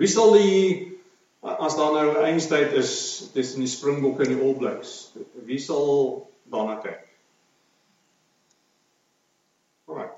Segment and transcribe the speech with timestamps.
[0.00, 0.90] Wie sal die
[1.44, 2.92] as daar nou eindtyd is
[3.34, 5.12] tussen die Springbokke en die All Blacks,
[5.44, 7.02] wie sal daarna kyk?
[9.90, 10.08] Alraai.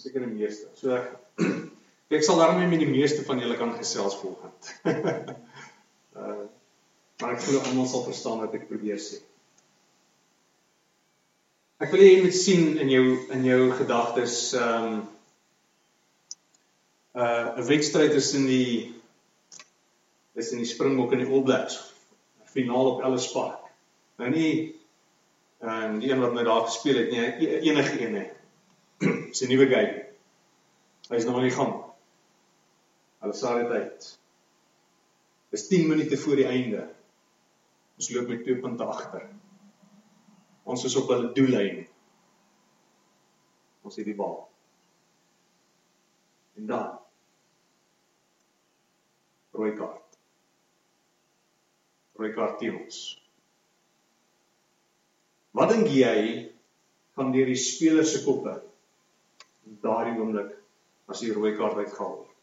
[0.00, 0.66] Seker die meeste.
[0.80, 1.12] So ek
[2.18, 5.36] ek sal daarmee met die meeste van julle kan gesels volgende.
[6.18, 6.40] uh
[7.20, 9.18] maar ek glo almal sal verstaan wat ek probeer sê.
[11.84, 13.04] Ek wil hê jy moet sien in jou
[13.36, 15.00] in jou gedagtes ehm um,
[17.12, 18.94] uh 'n wedstryd tussen die
[20.34, 21.94] tussen die Springbok en die All Blacks
[22.44, 23.66] finaal op Ellis Park.
[24.16, 24.78] Nou nie
[25.60, 28.28] ehm um, die een wat nou daar gespeel het nie, e-, enige een nie.
[29.28, 30.06] Dis 'n nuwe game.
[31.08, 31.74] Hy's nog nie gaan.
[33.18, 34.18] Hulle sal dit uit.
[35.50, 36.88] Dis 10 minute voor die einde.
[37.96, 39.28] Ons loop met 2 punte agter.
[40.62, 41.86] Ons is op hulle doellyn.
[43.82, 44.48] Ons het die bal.
[46.56, 46.99] En dan
[49.60, 50.18] rooi kaart.
[52.16, 53.00] Rooi kaart teen ons.
[55.56, 56.16] Wat dink jy
[57.18, 58.54] gaan deur die spelers se koppe
[59.84, 60.54] daardie oomblik
[61.10, 62.36] as die rooi kaart uitgehaal word?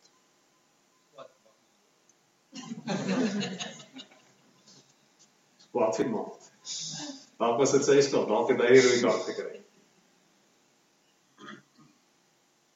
[5.77, 6.51] Wat vir maat?
[7.37, 9.55] Dalk was dit sy skuld, dalk het hy die rooi kaart gekry.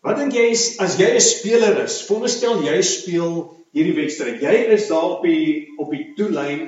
[0.05, 2.01] Wat dink jy as jy 'n speler is?
[2.07, 4.41] Veronderstel jy speel hierdie wedstryd.
[4.43, 6.65] Jy is daar op die op die toelyn.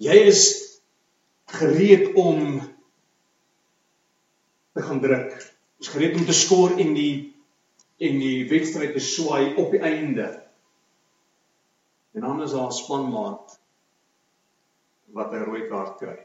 [0.00, 0.42] Jy is
[1.50, 2.60] gereed om
[4.76, 5.32] te gaan druk.
[5.80, 7.14] Jy is gereed om te skoor en die
[8.00, 10.28] en die wedstryd te swaai op die einde.
[12.16, 13.58] En dan is daar 'n spanmaat
[15.12, 16.18] wat 'n rooi kaart kry.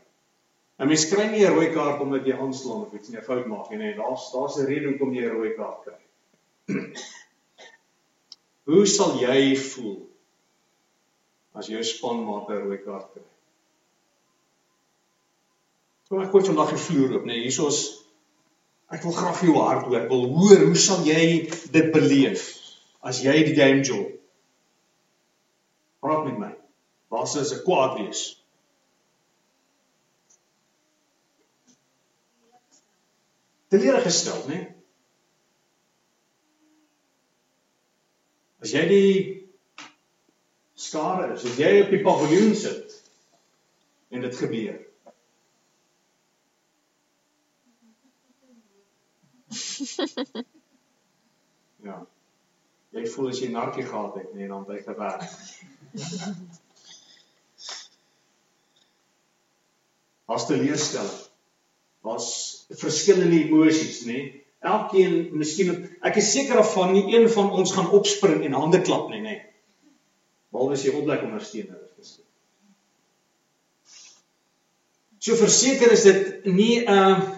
[0.79, 3.45] 'n Mens kry nie 'n rooi kaart omdat jy aanslaan of iets nie, 'n fout
[3.45, 3.77] maak nie.
[3.77, 5.99] Nee, daar's daar's 'n rede hoekom jy 'n rooi kaart kry.
[8.65, 9.99] Hoe sal jy voel
[11.55, 13.23] as jou spanmaat 'n rooi kaart kry?
[16.09, 17.79] Kom ek kort vandag die vloer op, nee, hiersoos
[18.93, 20.01] ek wil graag jou hart hoor.
[20.01, 22.45] Ek wil hoor hoe sal jy dit beleef
[23.01, 24.11] as jy die game job?
[26.01, 26.51] Praat met my.
[27.09, 28.23] Waar sou se kwaad wees?
[33.69, 34.41] Teleurgestel?
[34.47, 34.74] Nee?
[38.65, 39.09] As jy die
[40.73, 42.95] skare is, as jy op die paviljoen sit
[44.09, 44.79] en dit gebeur.
[51.85, 51.99] Ja.
[52.97, 55.29] Jy voel as jy narkie gehad het, nee, dan by gewerk.
[60.25, 61.11] As te leerstel.
[62.01, 62.31] Was
[62.81, 64.17] verskillende emosies, nê?
[64.17, 64.44] Nee?
[64.65, 68.81] Elkeen miskien ek is seker of van nie een van ons gaan opspring en hande
[68.81, 69.39] klap nie nê.
[70.51, 72.19] Behalwe as jy opblik ondersteuner is.
[75.19, 77.35] So verseker is dit nie 'n uh,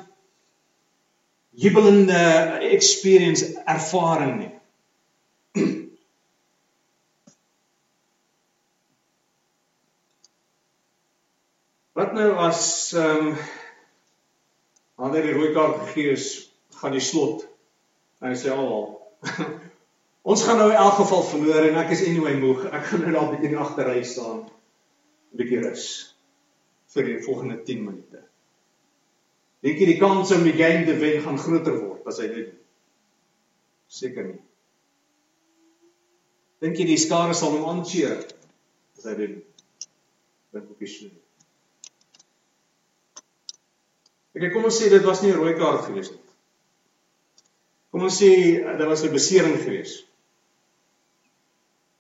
[1.58, 4.52] jubelende experience ervaring nie.
[11.98, 13.38] Wat nou as ehm um,
[14.98, 16.47] ander die rooi kaart gegee is
[16.82, 17.48] gaan die slot.
[18.22, 19.00] En hy sê al
[20.32, 22.68] ons gaan nou in elk geval verloor en ek is anyway moeg.
[22.72, 24.46] Ek gaan nou daar bietjie agterry staan.
[25.32, 25.88] 'n bietjie rus
[26.94, 28.24] vir die volgende 10 minute.
[29.66, 32.54] Dink jy die kans om die game te wen gaan groter word as hy dit
[33.92, 34.42] seker nie.
[36.64, 38.22] Dink jy die skare sal hom aancheer
[38.98, 39.36] as hy dit
[40.56, 41.14] dink ek is nie.
[44.38, 46.27] Ek kom ons sê dit was nie 'n rooi kaart gewees nie.
[47.92, 50.04] Kom ons sê eh, daar was 'n besering gewees.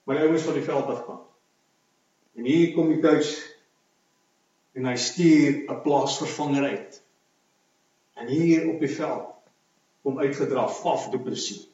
[0.03, 1.23] Maar hy moes van die veld af gaan.
[2.35, 3.31] En hier kom die coach
[4.77, 7.01] en hy stuur 'n plaasvervanger uit.
[8.13, 9.33] En hier op die veld
[10.01, 11.67] kom uitgedra Faf Du Plessis.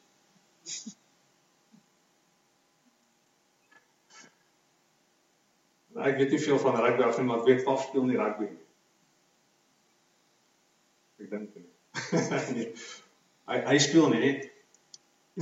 [5.94, 8.18] Nou, ek weet nie veel van rugby af nie, maar ek weet Faf speel nie
[8.18, 8.64] rugby nie.
[11.22, 11.68] Ek dink nie.
[12.56, 12.72] nee.
[13.50, 14.32] Hy hy speel nie.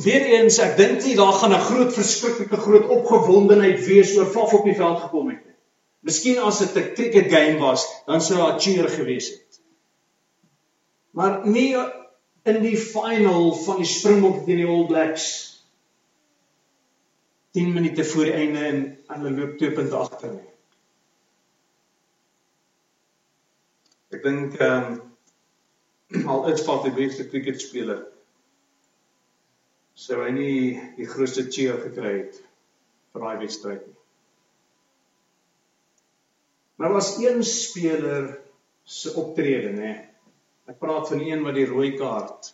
[0.05, 4.65] Weereens ek dink nie daar gaan 'n groot verskriklike groot opgewondenheid wees oor Faf op
[4.65, 5.57] die veld gekom het nie.
[6.03, 9.61] Miskien as dit 'n cricket game was, dan sou daar cheer gewees het.
[11.13, 11.77] Maar nie
[12.45, 15.27] in die final van die Springbok teen die All Blacks
[17.53, 20.49] 10 minute voor die einde en hulle loop 2 punte agter nie.
[24.13, 25.12] Ek dink ehm um,
[26.27, 28.03] al is van die beste cricketspeler
[30.03, 30.55] sou hy nie
[30.97, 32.39] die grootste cheer gekry het
[33.13, 33.99] vir daai wedstryd nie.
[36.81, 38.33] Maar was een speler
[38.89, 39.93] se optrede, nê.
[40.67, 42.49] Ek praat van een wat die rooi kaart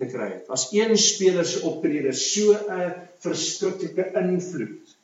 [0.00, 0.48] gekry het.
[0.50, 4.96] As een speler se optrede so 'n verskriklike invloed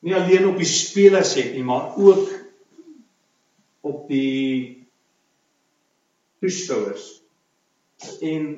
[0.00, 2.30] nie alleen op die spelers het nie, maar ook
[3.80, 4.79] op die
[6.40, 7.06] toeskouers.
[8.24, 8.52] En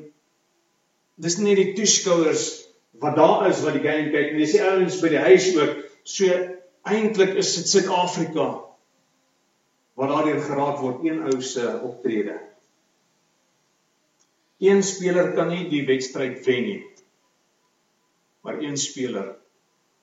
[1.23, 2.51] dis nie die toeskouers
[3.03, 5.81] wat daar is wat die game kyk nie, dis die ouens by die huis ook.
[6.07, 6.29] So
[6.89, 8.47] eintlik is dit Suid-Afrika
[9.99, 12.39] wat daardeur geraak word een ou se optrede.
[14.63, 16.81] Een speler kan nie die wedstryd wen nie.
[18.43, 19.35] Maar een speler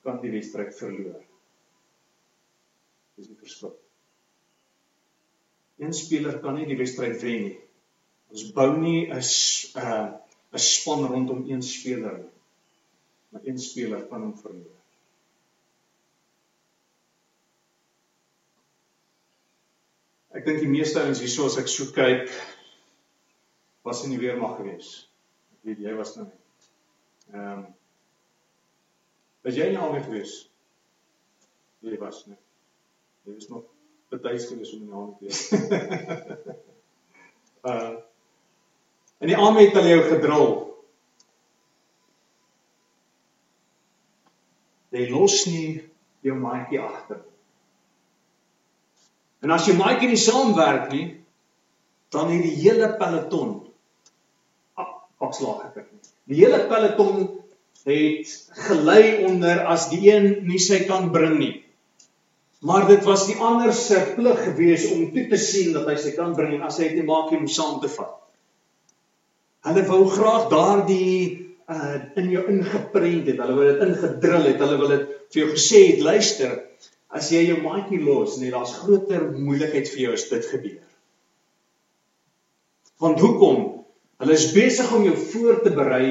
[0.03, 1.21] kan die wedstryd verloor.
[3.19, 3.73] Dis die verskil.
[5.79, 7.57] Een speler kan nie die wedstryd wen nie.
[8.29, 10.19] Ons bou nie 'n 'n
[10.53, 12.35] 'n span rondom een speler nie.
[13.29, 14.77] Maar een speler kan hom verloor.
[20.29, 22.29] Ek dink die meeste ouens hierso as ek so kyk
[23.83, 25.09] was in die weermag gewees.
[25.53, 26.39] Ek weet jy was nou nie.
[27.33, 27.67] Ehm um,
[29.43, 30.33] Was jy nie alweer gewees?
[31.85, 32.37] Jy was nie.
[33.25, 33.69] Jy was nog
[34.11, 35.41] betuis gewees om in die hand te wees.
[37.69, 38.08] uh
[39.19, 40.51] En die arme het hulle jou gedrul.
[44.95, 45.65] Jy los nie
[46.25, 47.19] jou maatjie agter.
[49.43, 51.07] En as jy maatjie nie saamwerk nie,
[52.11, 53.59] dan het die hele peloton
[55.19, 55.99] afslag gekry.
[56.31, 57.27] Die hele peloton
[57.87, 58.31] het
[58.67, 61.55] gelei onder as die een nie sy kan bring nie.
[62.59, 66.15] Maar dit was die ander se plig gewees om toe te sien dat hy sy
[66.17, 68.15] kan bring en as hy dit maak om saam te vat.
[69.67, 73.41] Hulle wou graag daardie uh in jou ingeprent het.
[73.41, 74.61] Hulle wou dit ingedrul het.
[74.63, 76.55] Hulle wil dit vir jou gesê het, luister,
[77.09, 80.85] as jy jou maatjie los, nee, daar's groter moeilikheid vir jou as dit gebeur.
[83.01, 83.61] Want hoekom?
[84.19, 86.07] Hulle is besig om jou voor te berei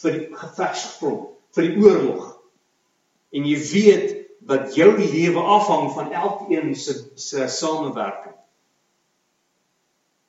[0.00, 2.26] vir die gevegsfront, vir die oorlog.
[3.34, 4.16] En jy weet
[4.50, 8.36] dat jou lewe afhang van elkeen se se samewerking.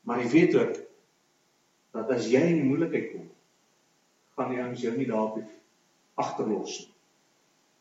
[0.05, 0.79] Maar jy weet ook
[1.95, 3.27] dat as jy in moeilikheid kom,
[4.37, 5.41] gaan die ouens jou nie daar
[6.21, 6.89] agterlos nie.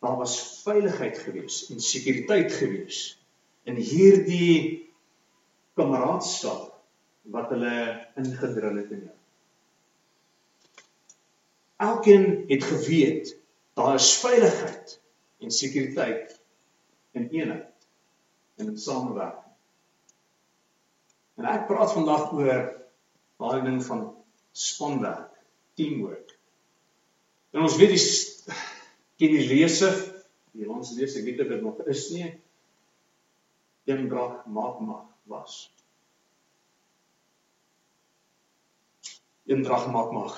[0.01, 3.01] Daar was veiligheid gewees en sekuriteit gewees
[3.69, 4.89] in hierdie
[5.77, 6.71] kameraadskap
[7.35, 7.75] wat hulle
[8.19, 9.17] ingedrul het in jou.
[11.81, 13.35] Elkeen het geweet
[13.77, 14.97] daar is veiligheid
[15.41, 16.35] en sekuriteit
[17.17, 17.87] in eenheid
[18.57, 19.47] en in samewerking.
[21.41, 22.67] En ek praat vandag oor
[23.41, 24.05] daai ding van
[24.53, 25.33] spanwerk,
[25.79, 26.37] teamwork.
[27.55, 28.05] En ons weet die
[29.21, 29.91] ken die lese,
[30.57, 32.31] die ons lees, ek weet dit nog is nie
[33.91, 35.71] eendrag maak mag was.
[39.51, 40.37] Eendrag maak mag.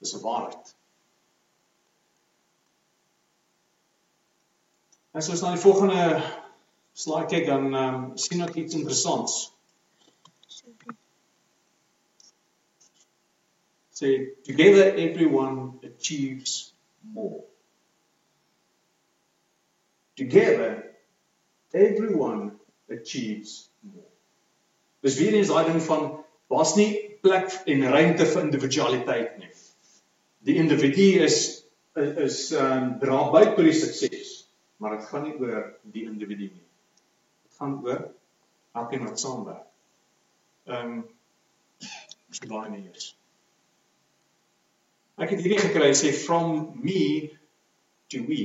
[0.00, 0.74] Dis 'n waarheid.
[5.16, 6.00] As ons na die volgende
[6.92, 9.55] slide kyk dan um, sien ek iets interessants.
[13.96, 17.44] Say together everyone achieves more.
[20.16, 20.92] Together
[21.72, 22.58] everyone
[22.90, 24.12] achieves more.
[25.00, 26.04] Dis weer eens daai ding van
[26.52, 26.90] daar's nie
[27.24, 29.50] plek en ruimte vir individualiteit nie.
[30.44, 31.40] Die individu is
[31.96, 34.38] is ehm um, dra by tot die sukses,
[34.76, 36.66] maar dit gaan nie oor die individu nie.
[37.48, 38.10] Dit gaan oor
[38.76, 39.68] elkeen wat saamwerk.
[40.68, 41.04] Ehm um,
[42.28, 43.15] so baie nie is.
[45.16, 47.32] Ek het hierdie gekry sê from me
[48.12, 48.40] to we.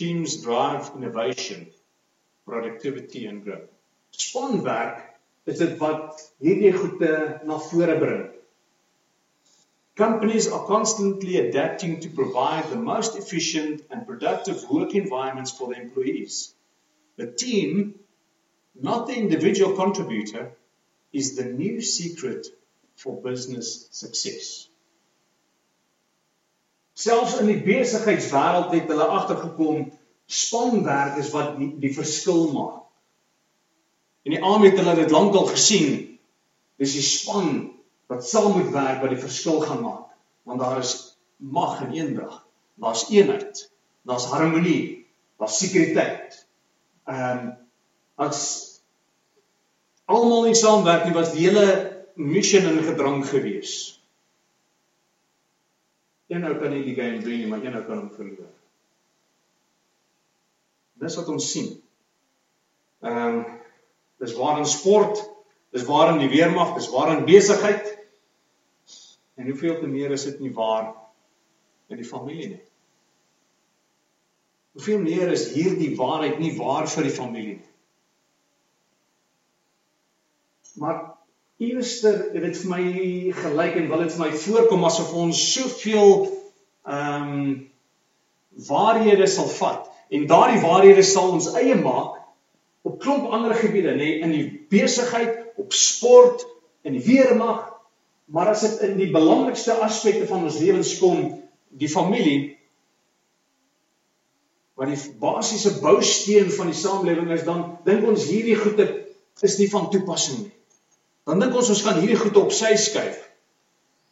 [0.00, 1.66] Teams drive innovation,
[2.48, 3.68] productivity and growth.
[4.16, 5.02] Spanwerk
[5.44, 7.12] is dit wat hierdie goede
[7.44, 8.24] na vore bring.
[10.00, 15.82] Companies are constantly adapting to provide the most efficient and productive work environments for their
[15.82, 16.54] employees.
[17.16, 18.00] The team,
[18.74, 20.52] not the individual contributor,
[21.12, 22.46] is the new secret
[23.02, 24.68] for business success.
[26.94, 29.88] Selfs in die besigheidswêreld het hulle agtergekom
[30.30, 32.82] spanwerk is wat die, die verskil maak.
[34.22, 35.96] En die AME het hulle dit lankal gesien.
[36.78, 37.72] Dis die span
[38.12, 40.12] wat saam moet werk wat die verskil gaan maak.
[40.46, 40.94] Want daar is
[41.42, 42.42] mag en eendrag.
[42.78, 43.64] Daar's eenheid.
[44.06, 45.08] Daar's harmonie.
[45.42, 46.38] Daar's sekuriteit.
[47.10, 47.50] Ehm um,
[48.22, 48.42] as
[50.06, 54.00] almal nie saamwerk nie was die hele mission in gedrang gewees.
[56.32, 58.50] Een ou kan nie die game wen nie, maar een ou kan hom verloor.
[61.02, 61.74] Dis wat ons sien.
[63.02, 63.44] Ehm um,
[64.22, 65.18] dis waar in sport,
[65.74, 67.88] dis waar in die weermag, dis waar in besigheid.
[69.34, 70.92] En hoeveel te meer is dit nie waar
[71.90, 72.60] in die familie nie.
[74.78, 77.72] Hoeveel meer is hierdie waarheid nie waar vir die familie nie.
[80.80, 81.11] Maar
[81.68, 82.86] eerster het dit vir my
[83.42, 86.16] gelyk en wil dit vir my voorkom asof ons soveel
[86.86, 87.44] ehm um,
[88.68, 92.18] waarhede sal vat en daardie waarhede sal ons eie maak
[92.82, 96.42] op klomp ander gebiede nê in die besigheid, op sport,
[96.82, 97.68] in die weermag,
[98.32, 101.28] maar as dit in die belangrikste aspekte van ons lewens kom,
[101.70, 102.40] die familie
[104.78, 108.88] wat die basiese bousteen van die samelewing is, dan dink ons hierdie goede
[109.46, 110.52] is nie van toepassing nie.
[111.28, 113.20] Dan dink ons ons kan hierdie goed op sy skuif.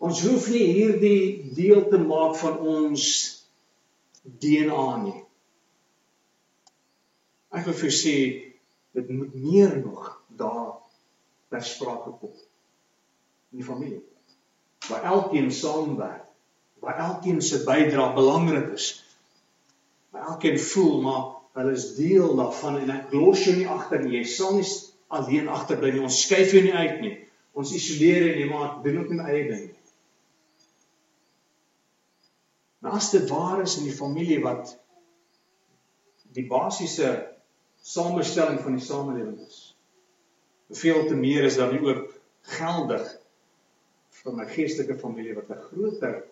[0.00, 3.06] Ons hoef nie hierdie deel te maak van ons
[4.22, 5.18] DNA nie.
[7.50, 8.14] Ek wil vir sê
[8.94, 10.06] dit moet meer nog
[10.38, 10.78] daar
[11.50, 12.32] ter sprake kom
[13.50, 14.00] in die familie.
[14.86, 16.26] Waar elkeen saamwerk,
[16.80, 18.92] waar elkeen se bydrae belangrik is.
[20.14, 21.24] Waar elkeen voel maar
[21.58, 24.20] hulle is deel daarvan en ek los jou nie agter nie.
[24.20, 24.66] Jy sal nie
[25.10, 26.04] alleen agterbly nie.
[26.06, 27.14] Ons skuif jou nie uit nie.
[27.58, 29.76] Ons isoleer jou nie, maar doen ook nie eie ding nie.
[32.80, 34.72] Maar as dit waar is in die familie wat
[36.32, 37.10] die basiese
[37.84, 39.58] samestelling van die samelewing is.
[40.70, 42.14] Hoeveel te meer is dan nie ook
[42.56, 43.08] geldig
[44.20, 46.22] vir my geestelike familie wat 'n groter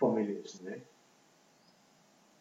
[0.00, 0.80] familie is, né?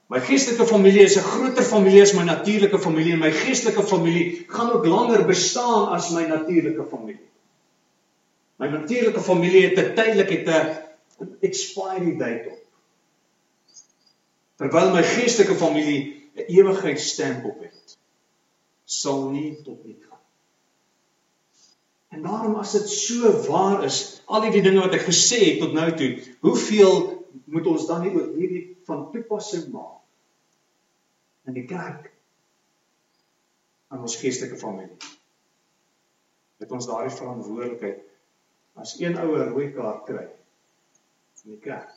[0.07, 4.45] My geestelike familie is 'n groter familie as my natuurlike familie en my geestelike familie
[4.47, 7.27] gaan ook langer bestaan as my natuurlike familie.
[8.55, 10.37] My natuurlike familie het 'n tydelike
[11.19, 12.63] 'n expiry date op.
[14.55, 15.99] Terwyl my geestelike familie
[16.35, 17.97] 'n ewigheidsstamp op het,
[18.85, 20.23] sal nie tot nie gaan.
[22.09, 25.73] En daarom as dit so waar is, al die dinge wat ek gesê het tot
[25.73, 30.01] nou toe, hoeveel moet ons dan nie ook hierdie van toepassing maak
[31.47, 32.09] in die kerk
[33.93, 34.97] aan ons geestelike familie?
[36.57, 38.03] Het ons daardie verantwoordelikheid
[38.77, 41.95] as een ouer rooi kaart kry in die kerk?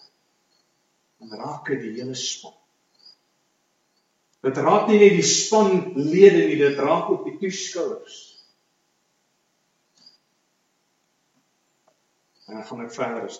[1.21, 2.55] dan raak dit die hele span.
[4.41, 8.21] Dit raak nie net die spanlede nie, dit raak ook die toeskouers.
[12.49, 13.37] En dan gaan ek verder is.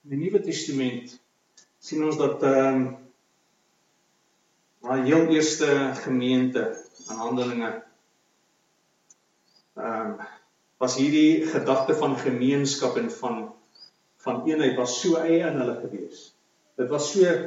[0.00, 1.12] In die Nuwe Testament
[1.84, 2.84] sien ons dat ehm um,
[4.80, 5.66] na heel eerste
[6.00, 6.62] gemeente
[7.10, 7.70] in Handelinge
[9.76, 10.28] ehm um,
[10.80, 13.42] was hierdie gedagte van gemeenskap en van
[14.24, 16.22] van eenheid was so eie in hulle gewees.
[16.80, 17.42] Dit was so 'n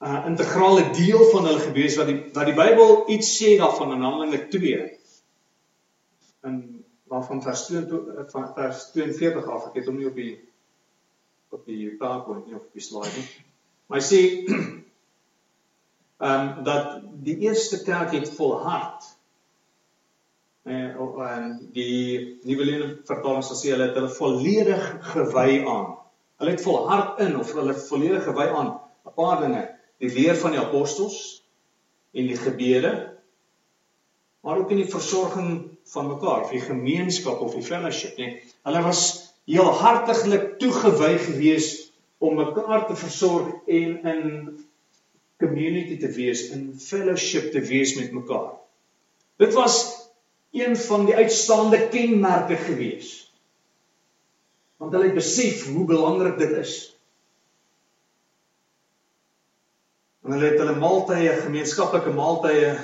[0.00, 4.06] uh, integrale deel van hulle gewees wat die wat die Bybel iets sê daarvan in
[4.06, 4.88] Handelinge 2
[6.48, 6.56] in
[7.12, 10.32] waarvan vers 22 van vers 42 af ek het hom nie op die
[11.52, 13.26] op die PowerPoint nie of op die slide nie.
[13.86, 14.20] Maar hy sê
[16.22, 19.08] ehm um, dat die eerste kerk het volhard
[20.62, 20.94] en
[21.26, 25.88] en die nuwe lewe vertaling sê hulle het hulle volledig gewy aan.
[26.38, 28.70] Hulle het volhard in of hulle volledig gewy aan
[29.06, 29.64] 'n paar dinge,
[29.98, 31.42] die leer van die apostels
[32.12, 33.18] en die gebede,
[34.40, 38.42] maar ook in die versorging van mekaar, vir die gemeenskap of die fellowship, nee.
[38.62, 44.22] Hulle was heel hartiglik toegewy gewees om mekaar te versorg en in
[45.42, 48.54] community te wees, in fellowship te wees met mekaar.
[49.42, 50.02] Dit was
[50.52, 53.32] een van die uitstaande kenmerke gewees.
[54.76, 56.74] Want hulle het besef hoe belangrik dit is.
[60.22, 62.76] En hulle het hulle maaltye, gemeenskaplike maaltye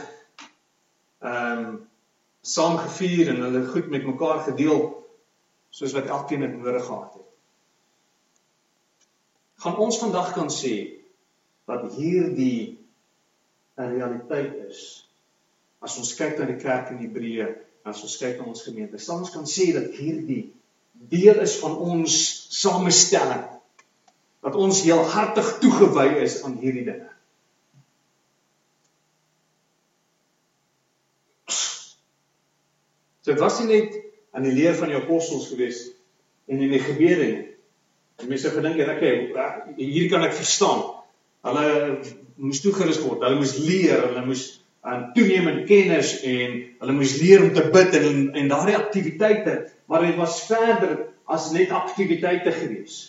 [1.19, 1.77] ehm um,
[2.49, 4.87] saam gevier en hulle goed met mekaar gedeel
[5.71, 7.27] soos wat elkeen dit nodig gehad het.
[9.59, 10.75] Gaan ons vandag kan sê
[11.69, 12.79] dat hierdie
[13.79, 15.09] 'n realiteit is
[15.81, 17.49] as ons kyk na die kerk in Hebreë,
[17.87, 20.51] as ons kyk na ons gemeente, sal ons kan sê dat hierdie
[20.93, 22.15] deel is van ons
[22.51, 23.47] samestelling.
[24.43, 27.11] Dat ons heel hartig toegewy is aan hierdie dinge.
[33.23, 33.97] So dit was nie net
[34.39, 35.83] aan die leer van die apostels gewees
[36.47, 37.29] en in die gebede.
[38.23, 40.85] En mense gedink het ek hier kan ek verstaan.
[41.47, 41.67] Hulle
[42.39, 43.25] moes toegerus word.
[43.27, 44.45] Hulle moes leer, hulle moes
[44.87, 49.57] aan toenemende kennis en hulle moes leer om te bid en en daardie aktiwiteite,
[49.91, 53.01] maar dit was verder as net aktiwiteite gewees.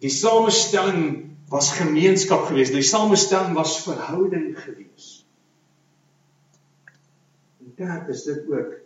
[0.00, 1.04] Die samestelling
[1.52, 2.72] was gemeenskap geweest.
[2.72, 5.22] Die samestelling was verhouding geweest.
[7.60, 8.83] En kerk is dit ook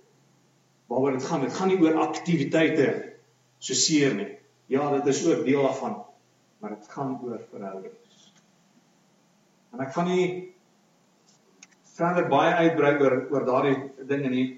[0.88, 1.44] waaroor dit gaan.
[1.44, 2.88] Dit gaan nie oor aktiwiteite
[3.58, 4.28] so seer nie.
[4.68, 5.96] Ja, dit is ook deel daarvan,
[6.60, 8.32] maar dit gaan oor verhoudings.
[9.72, 10.28] En ek gaan nie
[11.96, 14.48] verder baie uitbrei oor oor daardie dinge nie.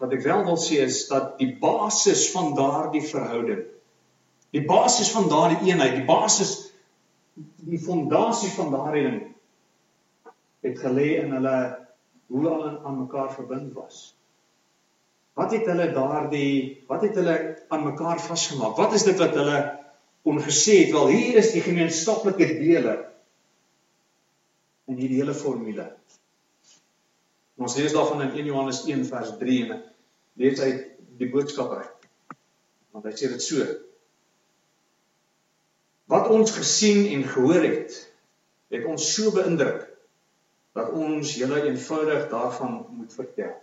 [0.00, 3.62] Wat ek wel wil sê is dat die basis van daardie verhouding,
[4.54, 6.56] die basis van daardie eenheid, die basis
[7.34, 9.22] die fondasie van daardie ding
[10.64, 11.56] het gelê in hulle
[12.30, 14.13] hoe hulle aan mekaar verbind was.
[15.34, 17.36] Wat het hulle daardie wat het hulle
[17.68, 18.76] aan mekaar vasgemaak?
[18.78, 19.58] Wat is dit wat hulle
[20.22, 20.92] kon gesê het?
[20.94, 22.94] Wel, hier is die gemeenskaplike dele
[24.90, 25.88] in hierdie hele formule.
[27.58, 29.82] Ons lees daarvan in 1 Johannes 1 vers 3 en
[30.38, 30.86] lees uit
[31.18, 32.08] die boodskap uit.
[32.94, 33.66] Want hy sê dit so.
[36.10, 37.94] Wat ons gesien en gehoor het,
[38.74, 39.86] het ons so beïndruk
[40.74, 43.54] dat ons julle eenvoudig daarvan moet vertel.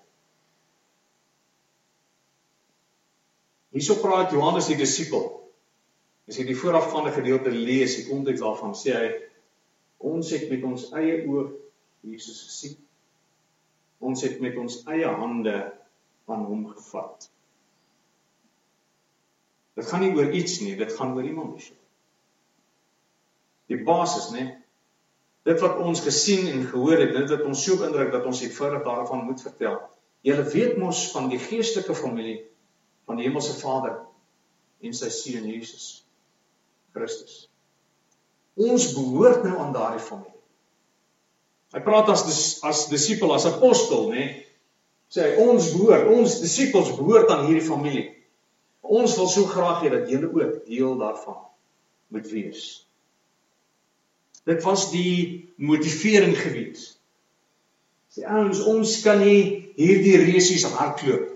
[3.72, 5.28] Hierso praat Johannes die disipel.
[6.28, 9.10] As jy die voorafgaande gedeelte lees, die konteks daarvan sê hy
[10.12, 11.50] ons het met ons eie oë
[12.12, 12.80] Jesus gesien
[14.02, 15.58] ons het met ons eie hande
[16.32, 17.30] aan hom gevat.
[19.78, 21.64] Dit gaan nie oor iets nie, dit gaan oor iemand.
[23.72, 24.48] Die basis, né?
[25.48, 28.84] Dit wat ons gesien en gehoor het, dit wat ons so beïndruk dat ons eenvoudig
[28.86, 29.78] daarvan moet vertel.
[30.26, 32.42] Julle weet mos van die geestelike familie
[33.10, 34.00] van die hemelse Vader
[34.82, 36.04] en sy seun Jesus
[36.96, 37.46] Christus.
[38.60, 40.32] Ons behoort nou aan daardie familie.
[41.72, 44.26] Hy praat as dis, as disipel, as apostel, nê?
[45.12, 48.08] Sê hy ons behoort, ons disippels behoort aan hierdie familie.
[48.82, 51.40] Ons wil so graag hê dat julle ook deel daarvan
[52.12, 52.64] moet wees.
[54.48, 56.96] Dit was die motivering gewees.
[58.12, 61.30] Sê ouens, ons kan nie hierdie resies hardloop.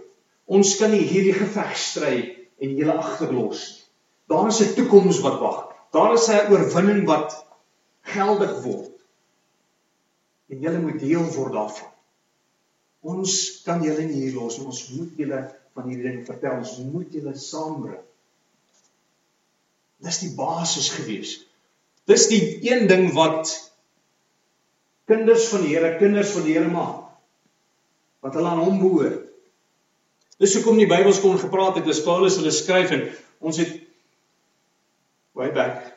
[0.46, 2.16] Ons kan nie hierdie geveg stry
[2.62, 3.82] en julle agterlos nie.
[4.30, 5.58] Daar is 'n toekoms wat wag.
[5.92, 7.46] Daar is 'n oorwinning wat
[8.02, 8.96] geldig word
[10.50, 11.92] en julle moet deel word daarvan.
[13.02, 14.66] Ons kan julle nie hier los nie.
[14.66, 15.42] Ons moet julle
[15.78, 16.58] van hierdie ding vertel.
[16.64, 18.02] Ons moet julle saambring.
[20.06, 21.36] Dis die basis gewees.
[22.10, 23.52] Dis die een ding wat
[25.10, 27.04] kinders van die Here, kinders van die Here maak.
[28.26, 29.30] Wat hulle aan hom behoort.
[30.42, 33.06] Dis hoekom die Bybel skoon gepraat het, dis Paulus hulle skryf en
[33.46, 33.78] ons het
[35.36, 35.96] way back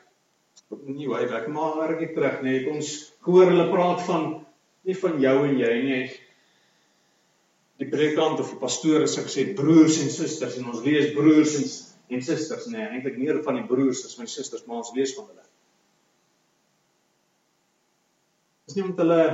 [0.89, 2.89] nie way back maar ek terug nê, nee, ons
[3.25, 4.27] gehoor hulle praat van
[4.89, 6.01] nie van jou en jy nie.
[7.79, 11.69] Die predikant of die pastoor het gesê broers en susters en ons lees broers en
[12.09, 15.11] en susters nê, nee, eintlik meer van die broers as my susters, maar ons lees
[15.13, 15.45] van hulle.
[18.65, 19.25] Dis nie om hulle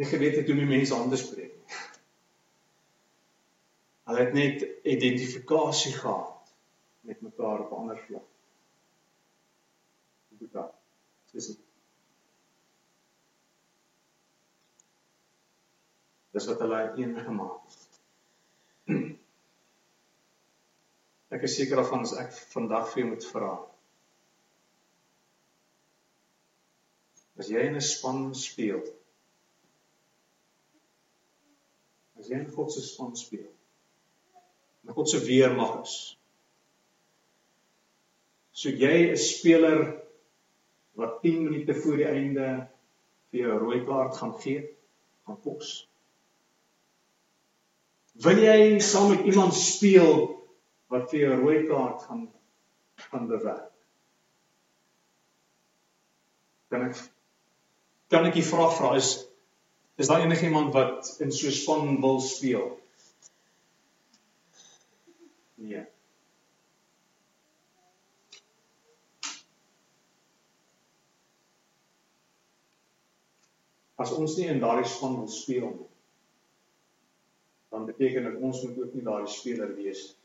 [0.00, 1.59] nie geweet het hoe om mense aan te spreek.
[4.10, 6.52] Hulle het net identifikasie gehad
[7.00, 8.26] met mekaar op ander vlak.
[10.50, 10.70] Dan.
[11.30, 11.58] Dis dit.
[16.30, 18.00] Dis wat hulle een gemaak het.
[21.38, 23.52] Ek is seker daarvan as ek vandag vir jou moet vra.
[27.38, 28.82] As jy in 'n span speel.
[32.18, 33.59] As jy in God se span speel.
[34.86, 35.96] En God se weermag is.
[38.52, 40.02] So jy 'n speler
[40.92, 42.68] wat 10 minute voor die einde
[43.30, 44.64] vir jou rooi kaart gaan gee,
[45.26, 45.86] gaan kos.
[48.20, 50.26] Wil jy saam met iemand speel
[50.92, 52.26] wat vir jou rooi kaart gaan
[53.00, 53.70] gaan bewerk?
[56.68, 56.98] Kan ek
[58.10, 59.14] kan ek die vraag vra is
[60.00, 62.79] is daar enigiemand wat in so 'n span wil speel?
[65.60, 65.84] Nee.
[74.00, 75.90] As ons nie in daardie span wil speel nie,
[77.74, 80.16] dan beteken dit ons moet ook nie daardie speler wees nie.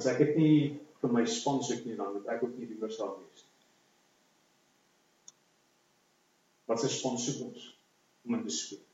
[0.00, 0.58] As ek dit nie
[1.02, 3.54] vir my span soek nie, dan moet ek ook nie die oorsaak wees nie.
[6.72, 7.72] Wat se span soek ons
[8.24, 8.87] om in te speel?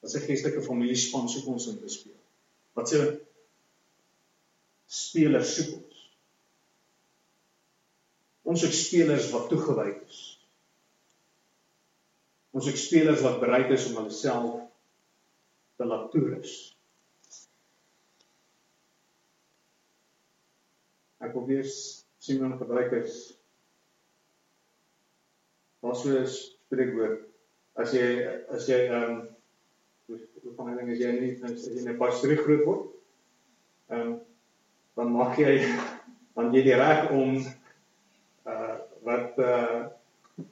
[0.00, 2.16] Wat se geestelike familie span soek ons om te speel?
[2.78, 3.00] Wat se
[4.86, 6.04] spelers soek ons?
[8.50, 10.20] Ons soek spelers wat toegewy is
[12.50, 14.62] Ons het spelers wat bereid is om hulle self
[15.78, 16.54] te laat toerus.
[21.20, 23.18] Ek wil weer Simon gebruik as
[25.84, 27.22] was so 'n spreekwoord.
[27.80, 28.08] As jy
[28.56, 29.20] as jy ehm um,
[30.42, 32.84] hoe van ding as jy nie as jy net pas terug groot word.
[33.90, 34.18] Ehm um,
[34.98, 35.54] dan mag jy
[36.36, 37.38] dan jy die reg om
[38.50, 38.76] uh
[39.06, 39.88] wat uh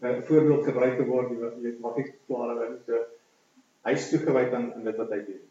[0.01, 3.01] 'n voorbeeld gebruik te word jy mag ek klaar wees so
[3.87, 5.45] hy is toegewyd aan in dit wat hy doen.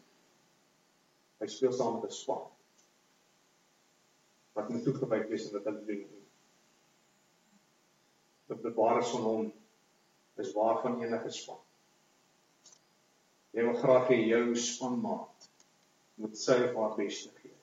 [1.42, 2.44] Hy speel saam met 'n span.
[4.54, 6.04] Wat moet toegewyd wees aan wat hy doen.
[8.48, 9.52] Dat bewaar is van hom
[10.36, 11.62] is waarvan enige span.
[13.56, 15.48] Jy wil graag hê jou spanmaat
[16.18, 17.54] moet sy of haar bes gee.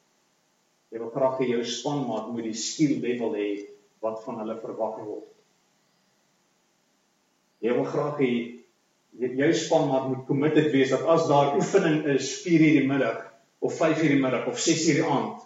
[0.91, 3.49] Jy wil graag hê jou spanmaat moet die skill level hê
[4.03, 5.31] wat van hulle verwag word.
[7.63, 8.31] Jy wil graag hê
[9.15, 13.21] jou spanmaat moet committed wees dat as daar oefening is 4:00 die middag
[13.59, 15.45] of 5:00 die middag of 6:00 die aand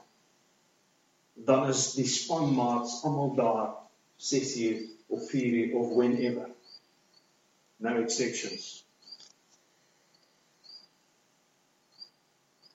[1.49, 3.67] dan is die spanmaats almal daar
[4.17, 6.49] 6:00 of 4:00 of whenever.
[7.77, 8.85] No exceptions.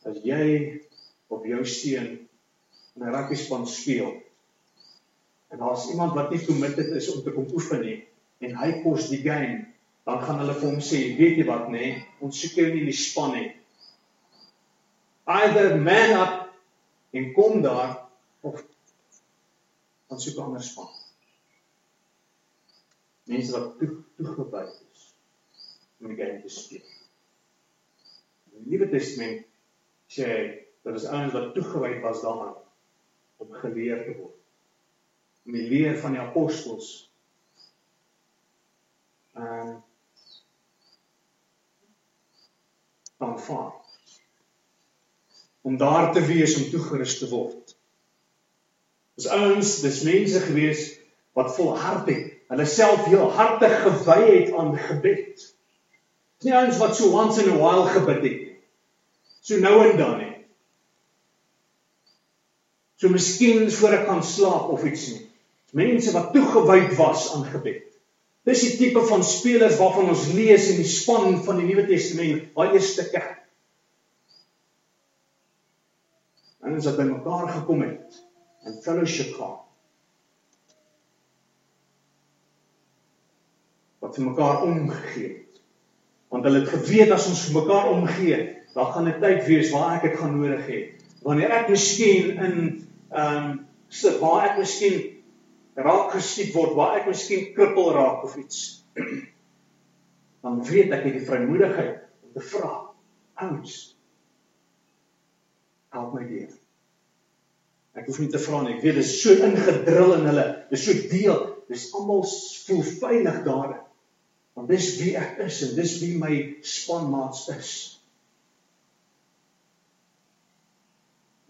[0.09, 0.81] As jy
[1.33, 2.11] op jou seun
[2.95, 4.13] in 'n rugby span speel.
[5.51, 7.99] En daar's iemand wat nie committed is om te kom oefen nie
[8.39, 9.67] en hy kos die game
[10.05, 11.85] dan gaan hulle vir hom sê weet jy wat nê
[12.21, 13.51] ons soek jou nie in die span nie.
[15.25, 16.35] Either man up
[17.17, 17.97] en kom daar
[18.43, 18.61] of
[20.09, 20.91] dan soek 'n ander span.
[23.25, 25.15] Mense wat toe toegewy is
[26.01, 26.85] om die game te speel.
[28.53, 29.47] In die Nuwe Testament
[30.07, 30.29] sê
[30.85, 32.57] dat is ouens wat toegewy was daaraan
[33.37, 34.37] om geleer te word.
[35.45, 36.93] Om die leer van die apostels
[39.35, 39.83] ehm um,
[43.25, 43.73] aanvaar.
[45.61, 47.77] Om daar te wees om toegerus te word.
[49.15, 50.83] Dis ouens, dis mense gewees
[51.33, 55.41] wat volhard het, hulle self heel hartig gewy het aan gebed.
[55.41, 58.44] Dis nie ouens wat so once in a while gebid het
[59.45, 60.33] so nou en dan nie.
[62.97, 65.25] So miskien voor ek kan slaap of iets nie.
[65.77, 67.83] Mense wat toegewyd was aan gebed.
[68.45, 72.51] Dis die tipe van spelers waarvan ons lees in die span van die Nuwe Testament,
[72.55, 73.41] daai eerste kerk.
[76.65, 78.21] Ons het by mekaar gekom het
[78.65, 79.65] en fellowship gehad.
[84.05, 85.44] Wat vir mekaar omgegee het.
[86.35, 88.39] Want hulle het geweet as ons mekaar omgee,
[88.75, 90.79] dan gaan 'n tyd wees waar ek dit gaan nodig hê.
[91.23, 92.57] Wanneer ek miskien in
[93.15, 93.53] ehm um,
[93.89, 95.23] sit waar ek miskien
[95.75, 98.83] raak geskiet word, waar ek miskien krippel raak of iets.
[100.43, 102.73] dan weet ek die vrymoedigheid om te vra.
[103.35, 103.79] Ouens,
[105.95, 106.51] help my weer.
[107.95, 108.75] Ek hoef nie te vra nie.
[108.75, 110.47] Ek weet dit is so ingedrul in hulle.
[110.71, 111.43] Dit is so deel.
[111.71, 112.27] Dis almal
[112.67, 113.84] voel veilig daar.
[114.55, 117.71] Want dis wie ek is en dis wie my spanmaats is.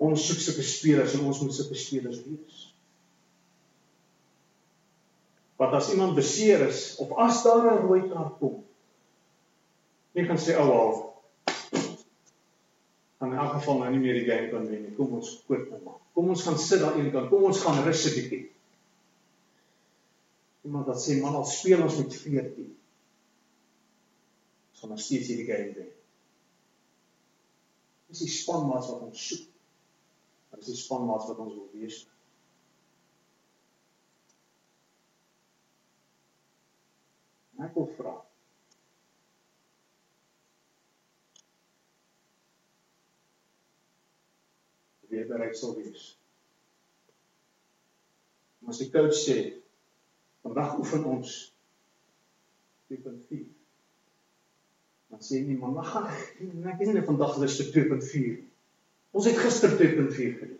[0.04, 2.62] Ons soek sulke spelers en ons moet sulke spelers wees.
[5.60, 8.64] Wat as iemand beseer is of as daar 'n rooi kaart kom?
[10.14, 10.94] Jy gaan sê ou al.
[13.20, 14.94] In 'n geval nou nie meer die game kan wen nie.
[14.96, 16.00] Kom ons koop hom maar.
[16.14, 17.28] Kom ons gaan sit daar een kant.
[17.28, 18.50] Kom ons gaan rus 'n bietjie.
[20.64, 22.76] Iemand wat sê man al speel ons met 14.
[24.84, 25.92] Gaan nog steeds hierdie game wen.
[28.06, 29.46] Dis die spanmaats wat ons soek.
[30.50, 32.02] Wat is die spanmaats wat ons wil wees?
[37.56, 38.14] En ek wil vra.
[45.08, 46.06] Wie bereik sal wees?
[48.68, 49.40] As die coach sê,
[50.44, 51.40] vandag oefen ons
[52.92, 53.53] 2.4.
[55.14, 56.08] Dan sê nie man, maar gaan
[56.72, 58.32] ek is nie vandag lus vir 2.4
[59.14, 60.56] Ons het gister 2.4 gedoen.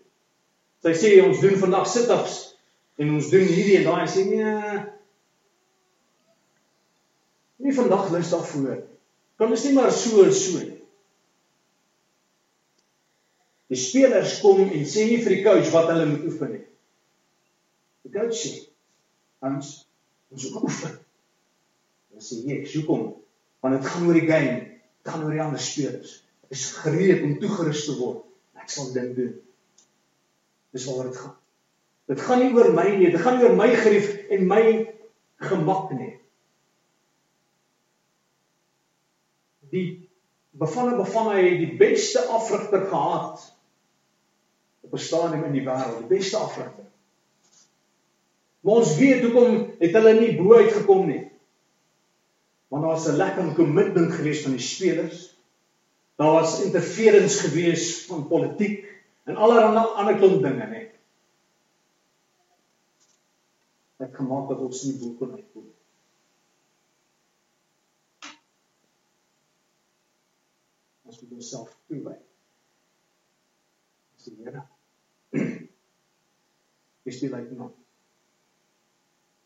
[0.85, 2.37] Sy sê ons doen vandag sit-ups
[3.03, 4.83] en ons doen hierdie en daai sê nee.
[7.67, 8.85] Nie vandag lus daarvoor.
[9.41, 10.79] Kan ons nie maar so so nie.
[13.75, 16.65] Die spelers kom en sê nie vir die coach wat hulle moet oefen nie.
[18.07, 18.55] Die coach sê
[19.43, 19.75] ons
[20.31, 20.95] ons oefen.
[22.15, 23.09] Ons sê nee, hoekom?
[23.65, 24.61] Want dit gaan oor die game,
[25.01, 26.19] dit gaan oor die ander spelers.
[26.53, 28.25] Is gereed om toegerus te word
[28.65, 29.33] ek sal dit doen.
[30.75, 31.37] Dis waaroor dit gaan.
[32.11, 34.63] Dit gaan nie oor my nie, dit gaan nie oor my gerief en my
[35.45, 36.13] gemak nie.
[39.73, 39.85] Die
[40.55, 43.45] bevanne bevanne het die beste afrigter gehad
[44.85, 46.89] op 'n stadium in die wêreld, die beste afrigter.
[48.61, 51.23] Maar ons weet hoekom het hulle nie bo uitgekom nie.
[52.75, 55.37] Want daar was 'n lekker kommitment geweest van die spelers.
[56.15, 60.91] Daar was interference geweest van politiek en allerlei ander klomp dinge, net.
[63.97, 65.75] Dit gemaak dat ons nie bo kon uitkom.
[71.03, 72.17] Ons moet onsself toewy.
[74.17, 74.67] Dis die Here.
[77.03, 77.71] Is dit like nou?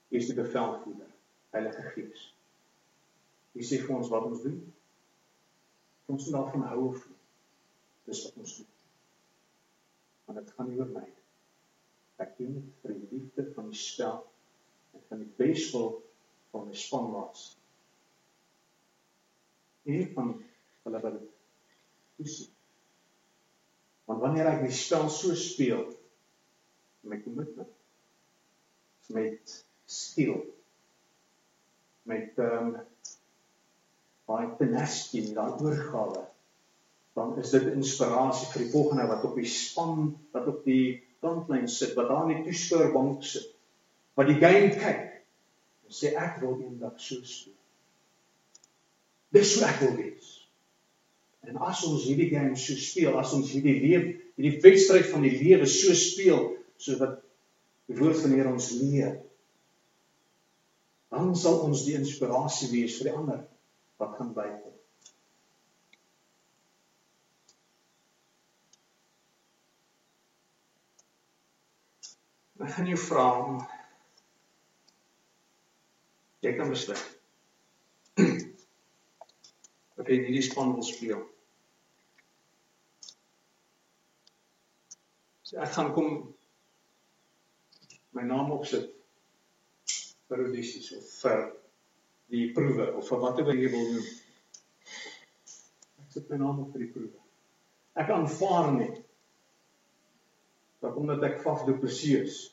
[0.09, 1.13] Is die bevelvoerder,
[1.51, 2.38] Heilige Gees.
[3.59, 4.59] Hy sê vir ons wat ons doen.
[6.09, 7.17] Ons moet daarvan hou of nie.
[8.09, 8.69] Dis wat ons doen.
[10.29, 11.07] Want dit gaan nie oor my.
[12.23, 14.21] Ek doen dit vir die liefde van die spel
[14.95, 15.91] en van die beswil
[16.53, 17.49] van my spanmaats.
[19.89, 20.37] Nie van
[20.87, 22.55] hulle wat dit sien.
[24.09, 25.83] Want wanneer ek die spel so speel
[27.09, 27.75] met commitment
[29.09, 30.41] met skill
[32.09, 32.87] met ehm um,
[34.29, 36.25] baie tenacity en daai oorgawe.
[37.19, 41.67] Dan is dit inspirasie vir die volgende wat op die span wat op die kantlyn
[41.73, 43.55] sit wat daar in die toeskouerbank sit
[44.19, 45.05] wat die game kyk
[45.87, 47.57] en sê ek wil eendag so speel.
[49.35, 50.35] Dis hoe ek wil wees.
[51.49, 55.35] En as ons hierdie game so speel as ons hierdie lewe hierdie wedstryd van die
[55.35, 57.19] lewe so speel soos wat
[57.89, 59.17] die woord van die Here ons leer
[61.09, 63.41] dan sal ons die inspirasie wees vir die ander
[63.99, 64.75] wat gaan bykom.
[72.59, 73.59] Ek gaan jou vra om
[76.47, 77.05] jy kan besluit.
[79.99, 81.23] Of jy hierdie span wil speel.
[85.43, 86.11] So ek gaan kom
[88.15, 88.91] my naam opsit
[90.29, 91.47] vir audisies of vir
[92.33, 94.09] die proewe of vir watter jy wil noem.
[96.05, 97.21] Ek sit my naam op vir die proewe.
[97.99, 99.01] Ek aanvaar net
[100.85, 102.45] dat omdat ek vas do presies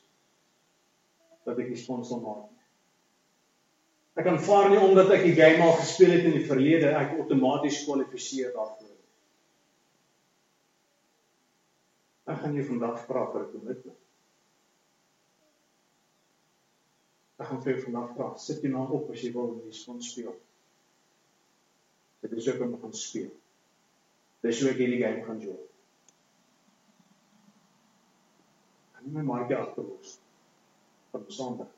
[1.46, 2.48] dat ek sponsor maak.
[4.16, 7.82] Ek aanvaar nie omdat ek die game al gespeel het in die verlede ek outomaties
[7.84, 8.94] kwalifiseer daarvoor.
[12.26, 14.05] Ek gaan jou vandag vra vir 'n kommitment.
[17.36, 19.76] Ek gaan vir jou vandag vra, sit jy nou op as jy wil in die
[19.76, 20.32] son speel.
[22.24, 23.32] Dit is ook om te gaan speel.
[24.46, 25.58] Dis hoe ek hierdie game gaan doen.
[28.96, 30.14] En my markie agterlos.
[31.12, 31.74] Van Sondag.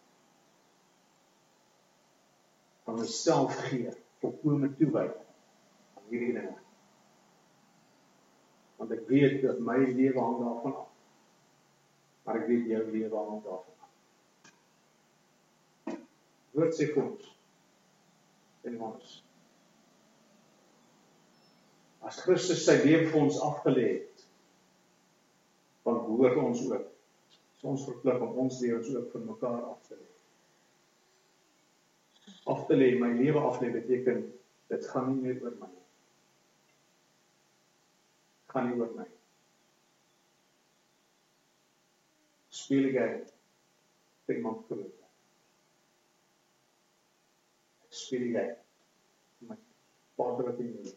[2.86, 3.90] Van myself gee,
[4.22, 6.54] volkome toewy aan hierdie dinge.
[8.78, 10.94] Want ek weet dat my lewe hang daarvan af.
[12.22, 13.77] Maar ek weet jou lewe hang daarvan
[16.58, 17.32] woord sê ons
[18.68, 19.16] en ons
[22.08, 24.24] as Christus sy lewe vir ons afgelê het
[25.86, 26.94] dan behoort ons ook
[27.68, 30.04] ons verplig om ons lewens ook vir mekaar af te lê.
[32.54, 34.20] Af te lê my lewe af lê beteken
[34.70, 35.86] dit gaan nie meer oor my nie.
[38.52, 39.08] Gaan nie oor my
[42.58, 43.08] speel jy
[44.28, 44.97] vir iemand groot
[49.48, 49.60] met
[50.16, 50.96] Vader wat in jou is.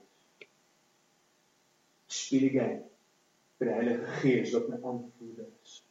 [2.32, 5.82] Jy vir die Heilige Gees wat my aanvoerder is.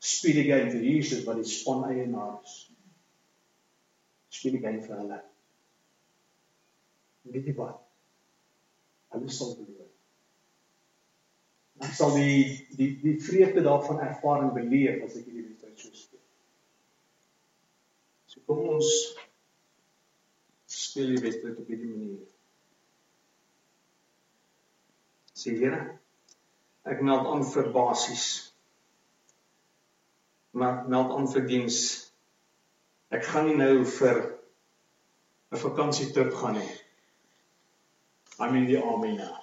[0.00, 2.56] Jy vir Jesus wat die span eienaar is.
[4.30, 5.20] Jy vir hulle.
[7.30, 7.80] Weet jy wat?
[9.14, 9.88] Hulle sal beloon.
[11.80, 12.44] Ek sal die
[12.76, 16.24] die die vreugde daarvan ervaar en beleef as ek hierdie wedstryd so speel.
[18.30, 18.90] So kom ons
[20.90, 22.22] speel die wedstryd op hierdie manier.
[25.38, 25.80] Sê Here,
[26.90, 28.26] ek meld aan vir basies.
[30.58, 31.78] Maar meld aan vir diens.
[33.14, 34.18] Ek gaan nie nou vir
[35.50, 36.72] 'n vakansietrip gaan nie.
[38.40, 39.36] I'm in the army now.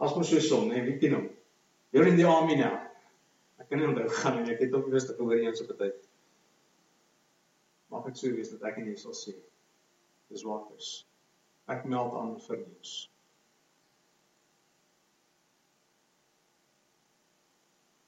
[0.00, 1.24] As mens so son, nee, weet jy nou.
[1.92, 2.86] You're in the army now.
[3.58, 4.54] Ek kan nie onthou gaan nie.
[4.54, 6.08] Ek het ook rustig gehoor eens op 'n tyd.
[7.90, 9.34] Mag ek sou wees dat ek nie sal sê
[10.30, 10.90] Dis waters.
[11.70, 12.92] Ek meld aan vir diens.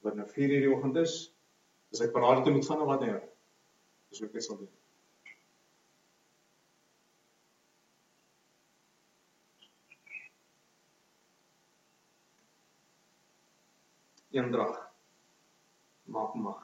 [0.07, 1.17] Wat nou 4:00 die oggend is,
[1.95, 3.19] is ek paraat om met van wat nou.
[4.11, 4.71] Dis wat ek sal doen.
[14.33, 14.79] Eendrag
[16.13, 16.61] maak mag.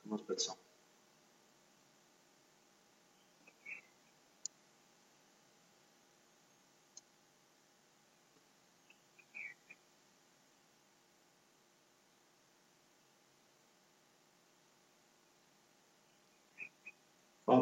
[0.00, 0.65] Kom ons bid saam.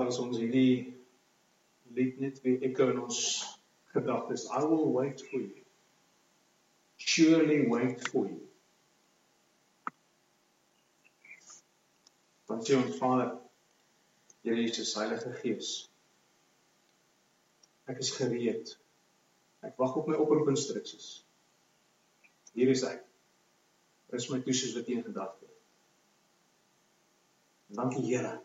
[0.05, 0.95] Vader, as ons hierdie
[1.95, 3.21] lied net weer echo in ons
[3.95, 5.65] gedagtes, I will wait for you.
[6.97, 8.41] Surely wait for you.
[12.49, 13.41] Want jy ons Vader,
[14.45, 15.69] Here Jesus, Heilige Gees.
[17.89, 18.75] Ek is gereed.
[19.65, 21.23] Ek wag op my oproepinstruksies.
[22.53, 22.99] Hier is hy.
[24.13, 25.63] Rus my toe soos wat jy in gedagte het.
[27.81, 28.37] Dankie Here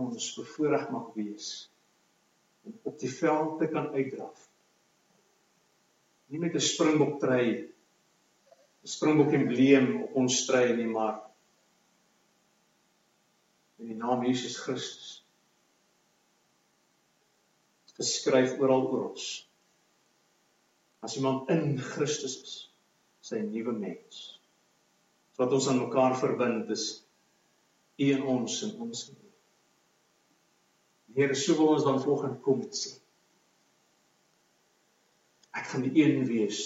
[0.00, 1.48] ons bevoorreg mag wees
[2.66, 4.48] om op die veld te kan uitdraf.
[6.28, 7.44] Nie met 'n springbok try
[8.82, 11.22] 'n springbok embleem op ons stry nie, maar
[13.78, 15.24] in die naam Jesus Christus
[17.98, 19.26] geskryf oral oor ons.
[21.02, 22.56] As iemand in Christus is,
[23.22, 24.38] sy nuwe mens.
[25.38, 26.88] Wat ons aan mekaar verbind is
[27.98, 29.27] U en ons en ons in U.
[31.18, 32.94] Here, so wil ons dan volgens kom sê.
[35.58, 36.62] Ek gaan die een wees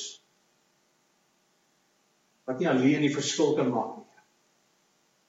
[2.43, 4.03] wat nie alleen die verskil kan maak nie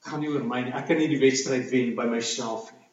[0.03, 0.73] gaan nie oor my nie.
[0.75, 2.89] Ek kan nie die wedstryd wen by myself nie.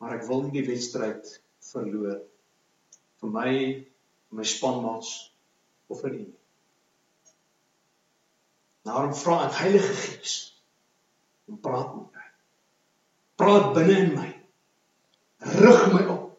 [0.00, 1.28] Maar ek wil nie die wedstryd
[1.68, 2.22] verloor
[3.20, 3.52] vir my,
[4.36, 5.12] my spanmaats
[5.92, 6.24] of vir U.
[8.88, 10.34] Daarom vra ek Heilige Gees
[11.48, 12.13] om praat met.
[13.40, 14.28] Praat binne in my.
[15.60, 16.30] Rig my op.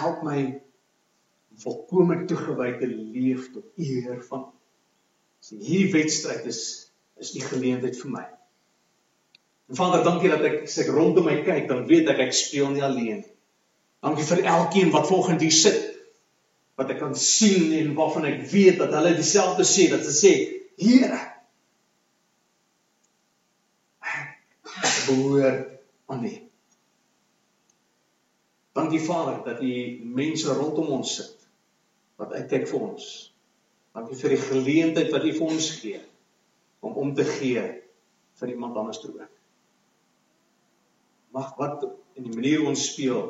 [0.00, 0.40] Help my
[1.60, 4.56] volkome toegewy te leef tot eer van U.
[5.50, 6.62] Hierdie wedstryd is
[7.20, 8.22] is die geleentheid vir my.
[9.68, 12.70] En Vader, dankie dat ek as ek rondom my kyk, dan weet ek ek speel
[12.72, 13.34] nie alleen nie.
[14.00, 15.80] Dankie vir elkeen wat volgens hier sit
[16.80, 20.32] wat ek kan sien en waarvan ek weet dat hulle dieselfde sê dat hulle sê
[20.80, 21.20] Here
[24.80, 25.66] ek behoort
[26.08, 26.32] aan U.
[28.90, 31.44] Dankie Vader dat U mense rondom ons sit
[32.18, 33.04] wat uitkyk vir ons.
[33.94, 36.00] Dankie vir die geleentheid wat U vir ons gee
[36.82, 37.62] om om te gee
[38.40, 39.36] vir iemand anders toe ook.
[41.38, 41.84] Mag wat
[42.18, 43.28] in die manier ons speel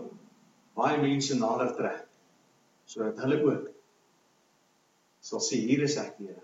[0.81, 2.07] baie mense nader trek
[2.89, 3.67] sodat hulle ook
[5.29, 6.41] sal sê hier is ek Here.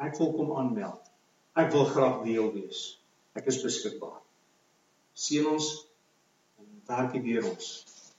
[0.00, 1.12] Ek wil kom aanmeld.
[1.60, 2.86] Ek wil graag deel wees.
[3.36, 4.16] Ek is beskikbaar.
[5.12, 5.68] Seën ons
[6.56, 7.74] en werk hier deur ons